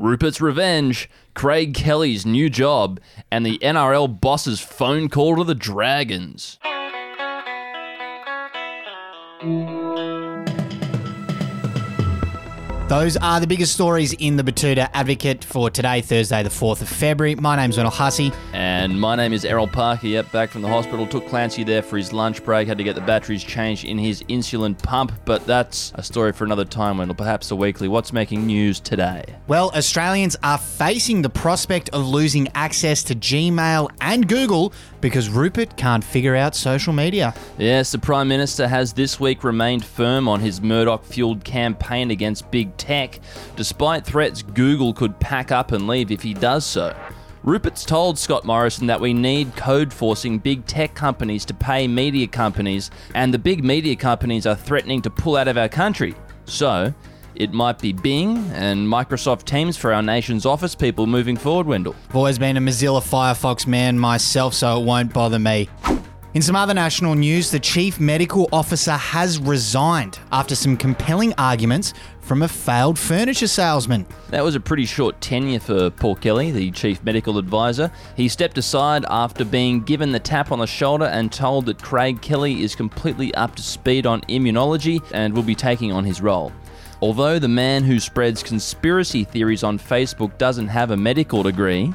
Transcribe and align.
Rupert's 0.00 0.40
revenge, 0.40 1.10
Craig 1.34 1.74
Kelly's 1.74 2.24
new 2.24 2.48
job, 2.48 3.00
and 3.30 3.44
the 3.44 3.58
NRL 3.58 4.18
boss's 4.18 4.58
phone 4.58 5.10
call 5.10 5.36
to 5.36 5.44
the 5.44 5.54
Dragons. 5.54 6.58
Those 12.90 13.16
are 13.16 13.38
the 13.38 13.46
biggest 13.46 13.72
stories 13.72 14.14
in 14.14 14.36
the 14.36 14.42
Betoota 14.42 14.90
Advocate 14.92 15.44
for 15.44 15.70
today, 15.70 16.00
Thursday, 16.00 16.42
the 16.42 16.48
4th 16.48 16.82
of 16.82 16.88
February. 16.88 17.36
My 17.36 17.54
name's 17.54 17.76
Wendell 17.76 17.92
Hussey. 17.92 18.32
And 18.52 19.00
my 19.00 19.14
name 19.14 19.32
is 19.32 19.44
Errol 19.44 19.68
Parker. 19.68 20.08
Yep, 20.08 20.32
back 20.32 20.50
from 20.50 20.62
the 20.62 20.68
hospital. 20.68 21.06
Took 21.06 21.28
Clancy 21.28 21.62
there 21.62 21.82
for 21.82 21.96
his 21.96 22.12
lunch 22.12 22.44
break. 22.44 22.66
Had 22.66 22.78
to 22.78 22.82
get 22.82 22.96
the 22.96 23.00
batteries 23.00 23.44
changed 23.44 23.84
in 23.84 23.96
his 23.96 24.24
insulin 24.24 24.76
pump. 24.76 25.12
But 25.24 25.46
that's 25.46 25.92
a 25.94 26.02
story 26.02 26.32
for 26.32 26.42
another 26.42 26.64
time, 26.64 26.98
Wendell. 26.98 27.14
Perhaps 27.14 27.52
a 27.52 27.54
weekly. 27.54 27.86
What's 27.86 28.12
making 28.12 28.44
news 28.44 28.80
today? 28.80 29.24
Well, 29.46 29.70
Australians 29.76 30.34
are 30.42 30.58
facing 30.58 31.22
the 31.22 31.30
prospect 31.30 31.90
of 31.90 32.08
losing 32.08 32.48
access 32.56 33.04
to 33.04 33.14
Gmail 33.14 33.88
and 34.00 34.28
Google 34.28 34.72
because 35.00 35.28
Rupert 35.28 35.76
can't 35.76 36.02
figure 36.02 36.34
out 36.34 36.56
social 36.56 36.92
media. 36.92 37.34
Yes, 37.56 37.92
the 37.92 37.98
Prime 37.98 38.26
Minister 38.26 38.66
has 38.66 38.92
this 38.92 39.20
week 39.20 39.44
remained 39.44 39.84
firm 39.84 40.26
on 40.26 40.40
his 40.40 40.60
Murdoch 40.60 41.04
fueled 41.04 41.44
campaign 41.44 42.10
against 42.10 42.50
big 42.50 42.76
tech, 42.80 43.20
despite 43.54 44.04
threats 44.04 44.42
Google 44.42 44.92
could 44.92 45.20
pack 45.20 45.52
up 45.52 45.70
and 45.70 45.86
leave 45.86 46.10
if 46.10 46.22
he 46.22 46.34
does 46.34 46.64
so. 46.64 46.96
Rupert's 47.42 47.84
told 47.84 48.18
Scott 48.18 48.44
Morrison 48.44 48.86
that 48.88 49.00
we 49.00 49.14
need 49.14 49.54
code 49.56 49.92
forcing 49.92 50.38
big 50.38 50.66
tech 50.66 50.94
companies 50.94 51.44
to 51.46 51.54
pay 51.54 51.86
media 51.86 52.26
companies, 52.26 52.90
and 53.14 53.32
the 53.32 53.38
big 53.38 53.62
media 53.62 53.96
companies 53.96 54.46
are 54.46 54.54
threatening 54.54 55.00
to 55.02 55.10
pull 55.10 55.36
out 55.36 55.48
of 55.48 55.56
our 55.56 55.68
country. 55.68 56.14
So, 56.44 56.92
it 57.34 57.52
might 57.52 57.78
be 57.78 57.92
Bing 57.92 58.36
and 58.52 58.86
Microsoft 58.86 59.44
Teams 59.44 59.76
for 59.76 59.92
our 59.94 60.02
nation's 60.02 60.44
office 60.44 60.74
people 60.74 61.06
moving 61.06 61.36
forward, 61.36 61.66
Wendell. 61.66 61.94
I've 62.10 62.16
always 62.16 62.38
been 62.38 62.56
a 62.56 62.60
Mozilla 62.60 63.00
Firefox 63.00 63.66
man 63.66 63.98
myself, 63.98 64.52
so 64.52 64.80
it 64.80 64.84
won't 64.84 65.12
bother 65.12 65.38
me. 65.38 65.68
In 66.32 66.42
some 66.42 66.54
other 66.54 66.74
national 66.74 67.16
news, 67.16 67.50
the 67.50 67.58
chief 67.58 67.98
medical 67.98 68.48
officer 68.52 68.92
has 68.92 69.40
resigned 69.40 70.20
after 70.30 70.54
some 70.54 70.76
compelling 70.76 71.34
arguments 71.38 71.92
from 72.20 72.42
a 72.42 72.48
failed 72.48 72.96
furniture 72.96 73.48
salesman. 73.48 74.06
That 74.28 74.44
was 74.44 74.54
a 74.54 74.60
pretty 74.60 74.84
short 74.84 75.20
tenure 75.20 75.58
for 75.58 75.90
Paul 75.90 76.14
Kelly, 76.14 76.52
the 76.52 76.70
chief 76.70 77.02
medical 77.02 77.36
advisor. 77.36 77.90
He 78.16 78.28
stepped 78.28 78.58
aside 78.58 79.04
after 79.10 79.44
being 79.44 79.80
given 79.80 80.12
the 80.12 80.20
tap 80.20 80.52
on 80.52 80.60
the 80.60 80.68
shoulder 80.68 81.06
and 81.06 81.32
told 81.32 81.66
that 81.66 81.82
Craig 81.82 82.22
Kelly 82.22 82.62
is 82.62 82.76
completely 82.76 83.34
up 83.34 83.56
to 83.56 83.62
speed 83.64 84.06
on 84.06 84.20
immunology 84.22 85.02
and 85.12 85.34
will 85.34 85.42
be 85.42 85.56
taking 85.56 85.90
on 85.90 86.04
his 86.04 86.20
role. 86.20 86.52
Although 87.02 87.40
the 87.40 87.48
man 87.48 87.82
who 87.82 87.98
spreads 87.98 88.44
conspiracy 88.44 89.24
theories 89.24 89.64
on 89.64 89.80
Facebook 89.80 90.38
doesn't 90.38 90.68
have 90.68 90.92
a 90.92 90.96
medical 90.96 91.42
degree, 91.42 91.92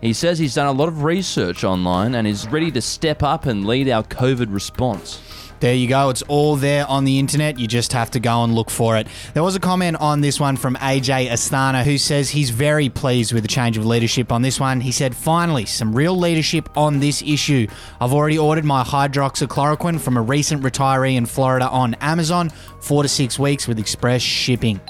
he 0.00 0.12
says 0.12 0.38
he's 0.38 0.54
done 0.54 0.66
a 0.66 0.72
lot 0.72 0.88
of 0.88 1.04
research 1.04 1.64
online 1.64 2.14
and 2.14 2.26
is 2.26 2.48
ready 2.48 2.70
to 2.72 2.80
step 2.80 3.22
up 3.22 3.46
and 3.46 3.66
lead 3.66 3.88
our 3.88 4.02
COVID 4.04 4.52
response. 4.52 5.20
There 5.60 5.74
you 5.74 5.88
go. 5.88 6.08
It's 6.10 6.22
all 6.22 6.54
there 6.54 6.86
on 6.86 7.04
the 7.04 7.18
internet. 7.18 7.58
You 7.58 7.66
just 7.66 7.92
have 7.92 8.12
to 8.12 8.20
go 8.20 8.44
and 8.44 8.54
look 8.54 8.70
for 8.70 8.96
it. 8.96 9.08
There 9.34 9.42
was 9.42 9.56
a 9.56 9.60
comment 9.60 9.96
on 10.00 10.20
this 10.20 10.38
one 10.38 10.56
from 10.56 10.76
AJ 10.76 11.30
Astana 11.30 11.82
who 11.82 11.98
says 11.98 12.30
he's 12.30 12.50
very 12.50 12.88
pleased 12.88 13.32
with 13.32 13.42
the 13.42 13.48
change 13.48 13.76
of 13.76 13.84
leadership 13.84 14.30
on 14.30 14.42
this 14.42 14.60
one. 14.60 14.80
He 14.80 14.92
said, 14.92 15.16
finally, 15.16 15.66
some 15.66 15.92
real 15.92 16.16
leadership 16.16 16.68
on 16.76 17.00
this 17.00 17.22
issue. 17.22 17.66
I've 18.00 18.12
already 18.12 18.38
ordered 18.38 18.64
my 18.64 18.84
hydroxychloroquine 18.84 20.00
from 20.00 20.16
a 20.16 20.22
recent 20.22 20.62
retiree 20.62 21.16
in 21.16 21.26
Florida 21.26 21.68
on 21.68 21.94
Amazon, 21.94 22.50
four 22.80 23.02
to 23.02 23.08
six 23.08 23.36
weeks 23.36 23.66
with 23.66 23.80
express 23.80 24.22
shipping. 24.22 24.80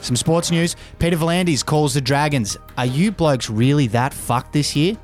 Some 0.00 0.16
sports 0.16 0.50
news. 0.50 0.76
Peter 0.98 1.16
V'landys 1.16 1.64
calls 1.64 1.94
the 1.94 2.00
Dragons. 2.00 2.56
Are 2.78 2.86
you 2.86 3.12
blokes 3.12 3.50
really 3.50 3.86
that 3.88 4.14
fucked 4.14 4.52
this 4.52 4.74
year? 4.74 4.96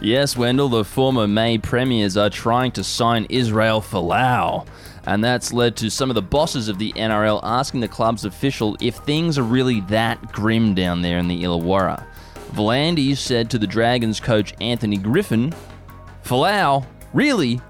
Yes, 0.00 0.36
Wendell, 0.36 0.68
the 0.68 0.84
former 0.84 1.26
May 1.26 1.58
premiers 1.58 2.16
are 2.16 2.30
trying 2.30 2.72
to 2.72 2.84
sign 2.84 3.26
Israel 3.28 3.80
Folau. 3.80 4.66
And 5.06 5.22
that's 5.22 5.52
led 5.52 5.76
to 5.76 5.90
some 5.90 6.10
of 6.10 6.14
the 6.14 6.22
bosses 6.22 6.68
of 6.68 6.78
the 6.78 6.92
NRL 6.92 7.40
asking 7.42 7.80
the 7.80 7.88
club's 7.88 8.24
official 8.24 8.76
if 8.80 8.96
things 8.96 9.38
are 9.38 9.42
really 9.42 9.80
that 9.82 10.32
grim 10.32 10.74
down 10.74 11.02
there 11.02 11.18
in 11.18 11.28
the 11.28 11.42
Illawarra. 11.42 12.06
V'landys 12.52 13.18
said 13.18 13.50
to 13.50 13.58
the 13.58 13.66
Dragons 13.66 14.20
coach 14.20 14.54
Anthony 14.60 14.96
Griffin, 14.96 15.52
Folau, 16.24 16.86
really? 17.12 17.60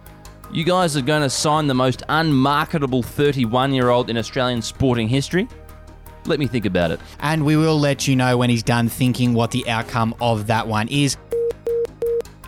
You 0.52 0.64
guys 0.64 0.96
are 0.96 1.02
going 1.02 1.22
to 1.22 1.30
sign 1.30 1.66
the 1.66 1.74
most 1.74 2.02
unmarketable 2.08 3.02
31 3.02 3.72
year 3.72 3.88
old 3.88 4.10
in 4.10 4.16
Australian 4.16 4.62
sporting 4.62 5.08
history? 5.08 5.48
Let 6.28 6.38
me 6.38 6.46
think 6.46 6.66
about 6.66 6.90
it. 6.90 7.00
And 7.20 7.46
we 7.46 7.56
will 7.56 7.80
let 7.80 8.06
you 8.06 8.14
know 8.14 8.36
when 8.36 8.50
he's 8.50 8.62
done 8.62 8.90
thinking 8.90 9.32
what 9.32 9.50
the 9.50 9.66
outcome 9.66 10.14
of 10.20 10.48
that 10.48 10.68
one 10.68 10.86
is. 10.88 11.16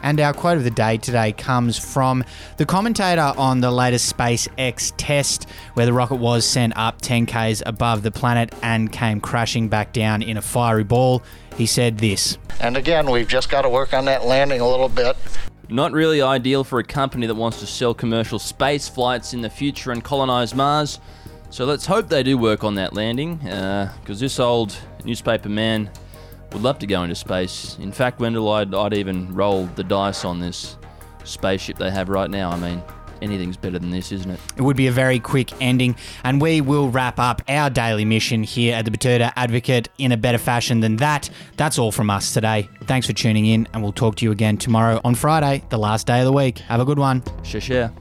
And 0.02 0.20
our 0.20 0.34
quote 0.34 0.58
of 0.58 0.64
the 0.64 0.70
day 0.70 0.98
today 0.98 1.32
comes 1.32 1.78
from 1.78 2.22
the 2.58 2.66
commentator 2.66 3.32
on 3.38 3.60
the 3.60 3.70
latest 3.70 4.14
SpaceX 4.14 4.92
test, 4.98 5.48
where 5.74 5.86
the 5.86 5.94
rocket 5.94 6.16
was 6.16 6.44
sent 6.44 6.76
up 6.76 7.00
10Ks 7.00 7.62
above 7.64 8.02
the 8.02 8.10
planet 8.10 8.54
and 8.62 8.92
came 8.92 9.20
crashing 9.20 9.68
back 9.68 9.94
down 9.94 10.22
in 10.22 10.36
a 10.36 10.42
fiery 10.42 10.84
ball. 10.84 11.22
He 11.56 11.64
said 11.64 11.98
this 11.98 12.36
And 12.60 12.76
again, 12.76 13.10
we've 13.10 13.28
just 13.28 13.48
got 13.48 13.62
to 13.62 13.70
work 13.70 13.94
on 13.94 14.04
that 14.06 14.26
landing 14.26 14.60
a 14.60 14.68
little 14.68 14.90
bit. 14.90 15.16
Not 15.70 15.92
really 15.92 16.20
ideal 16.20 16.64
for 16.64 16.80
a 16.80 16.84
company 16.84 17.26
that 17.26 17.34
wants 17.34 17.60
to 17.60 17.66
sell 17.66 17.94
commercial 17.94 18.38
space 18.38 18.88
flights 18.88 19.32
in 19.32 19.40
the 19.40 19.50
future 19.50 19.90
and 19.90 20.04
colonize 20.04 20.54
Mars. 20.54 20.98
So 21.52 21.64
let's 21.64 21.84
hope 21.84 22.08
they 22.08 22.22
do 22.22 22.38
work 22.38 22.62
on 22.62 22.76
that 22.76 22.94
landing, 22.94 23.36
because 23.36 24.18
uh, 24.18 24.20
this 24.20 24.38
old 24.38 24.76
newspaper 25.04 25.48
man 25.48 25.90
would 26.52 26.62
love 26.62 26.78
to 26.78 26.86
go 26.86 27.02
into 27.02 27.16
space. 27.16 27.76
In 27.80 27.90
fact, 27.90 28.20
Wendell, 28.20 28.48
I'd, 28.50 28.72
I'd 28.72 28.94
even 28.94 29.34
roll 29.34 29.66
the 29.66 29.84
dice 29.84 30.24
on 30.24 30.38
this 30.38 30.78
spaceship 31.24 31.76
they 31.76 31.90
have 31.90 32.08
right 32.08 32.30
now. 32.30 32.50
I 32.50 32.56
mean, 32.56 32.82
anything's 33.20 33.56
better 33.56 33.80
than 33.80 33.90
this, 33.90 34.12
isn't 34.12 34.30
it? 34.30 34.40
It 34.56 34.62
would 34.62 34.76
be 34.76 34.86
a 34.86 34.92
very 34.92 35.18
quick 35.18 35.60
ending, 35.60 35.96
and 36.22 36.40
we 36.40 36.60
will 36.60 36.88
wrap 36.88 37.18
up 37.18 37.42
our 37.48 37.68
daily 37.68 38.04
mission 38.04 38.44
here 38.44 38.76
at 38.76 38.84
the 38.84 38.90
Betoota 38.92 39.32
Advocate 39.34 39.88
in 39.98 40.12
a 40.12 40.16
better 40.16 40.38
fashion 40.38 40.78
than 40.78 40.96
that. 40.96 41.28
That's 41.56 41.80
all 41.80 41.90
from 41.90 42.10
us 42.10 42.32
today. 42.32 42.68
Thanks 42.84 43.08
for 43.08 43.12
tuning 43.12 43.46
in, 43.46 43.68
and 43.74 43.82
we'll 43.82 43.92
talk 43.92 44.14
to 44.16 44.24
you 44.24 44.30
again 44.30 44.56
tomorrow 44.56 45.00
on 45.04 45.16
Friday, 45.16 45.64
the 45.68 45.78
last 45.78 46.06
day 46.06 46.20
of 46.20 46.26
the 46.26 46.32
week. 46.32 46.60
Have 46.60 46.80
a 46.80 46.84
good 46.84 46.98
one. 46.98 47.24
Share, 47.42 47.60
share. 47.60 47.92